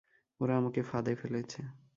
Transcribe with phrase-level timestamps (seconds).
[0.39, 1.61] ওরা আমাকে ফাঁদে ফেলেছে।